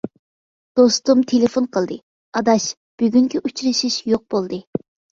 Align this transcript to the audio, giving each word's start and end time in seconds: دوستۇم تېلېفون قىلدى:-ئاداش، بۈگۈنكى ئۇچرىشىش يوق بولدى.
دوستۇم 0.79 1.21
تېلېفون 1.33 1.69
قىلدى:-ئاداش، 1.77 2.69
بۈگۈنكى 3.03 3.45
ئۇچرىشىش 3.47 4.03
يوق 4.17 4.29
بولدى. 4.37 4.65